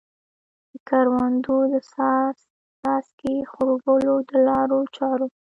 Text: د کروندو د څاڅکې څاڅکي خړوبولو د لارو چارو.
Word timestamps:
د 0.71 0.71
کروندو 0.87 1.57
د 1.71 1.75
څاڅکې 1.91 2.53
څاڅکي 2.81 3.35
خړوبولو 3.51 4.15
د 4.29 4.31
لارو 4.47 4.79
چارو. 4.95 5.27